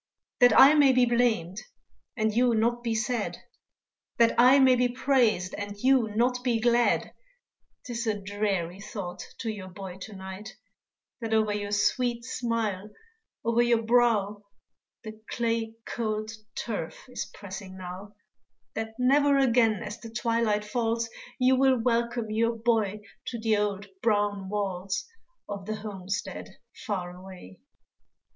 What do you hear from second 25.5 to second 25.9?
the